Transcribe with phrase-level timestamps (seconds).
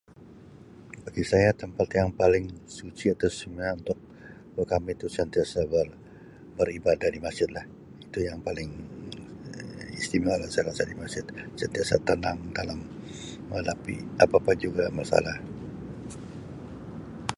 [1.07, 2.45] Okay, saya tempat yang paling
[2.77, 3.29] suci atau
[3.81, 3.99] untuk
[4.57, 7.65] Um kami tu sentiasa ber-beribadah di masjid lah
[8.05, 11.25] itu yang paling Um saya rasa istimewa lah saya rasa di masjid
[11.61, 12.79] sentiasa tenang dalam
[13.49, 13.95] menghadapi
[14.25, 15.37] apa-apa juga masalah.